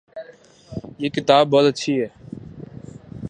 یہ 0.99 1.09
کتاب 1.09 1.43
بہت 1.49 1.65
اچھی 1.65 1.93
ہے 2.01 2.07